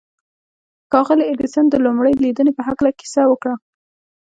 ښاغلي 0.91 1.23
ايډېسن 1.27 1.65
د 1.69 1.75
لومړۍ 1.85 2.13
ليدنې 2.23 2.51
په 2.57 2.61
هکله 2.69 2.91
کيسه 2.99 3.21
وکړه. 3.27 3.55